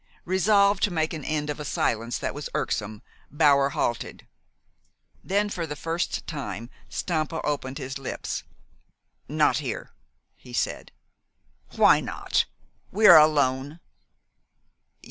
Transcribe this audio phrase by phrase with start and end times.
[0.25, 4.25] Resolved to make an end of a silence that was irksome, Bower halted.
[5.23, 8.43] Then, for the first time, Stampa opened his lips.
[9.27, 9.91] "Not here,"
[10.35, 10.91] he said.
[11.75, 12.45] "Why not?
[12.89, 13.79] We are alone."